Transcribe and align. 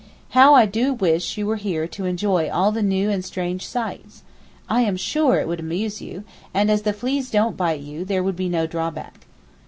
How 0.29 0.55
I 0.55 0.65
do 0.65 0.93
wish 0.95 1.37
you 1.37 1.45
were 1.45 1.57
here 1.57 1.85
to 1.89 2.05
enjoy 2.05 2.49
all 2.49 2.71
the 2.71 2.81
new 2.81 3.11
and 3.11 3.23
strange 3.23 3.67
sights! 3.67 4.23
I 4.67 4.81
am 4.81 4.97
sure 4.97 5.37
it 5.39 5.47
would 5.47 5.59
amuse 5.59 6.01
you, 6.01 6.23
and 6.55 6.71
as 6.71 6.81
the 6.81 6.91
fleas 6.93 7.29
don't 7.29 7.55
bite 7.55 7.81
you 7.81 8.03
there 8.03 8.23
would 8.23 8.35
be 8.35 8.49
no 8.49 8.65
drawback. 8.65 9.27